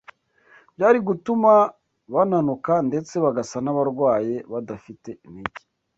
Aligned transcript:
byari 0.75 0.99
gutuma 1.07 1.51
bananuka 2.13 2.73
ndetse 2.87 3.13
bagasa 3.23 3.57
n’abarwaye 3.61 4.35
badafite 4.51 5.09
intege 5.27 5.61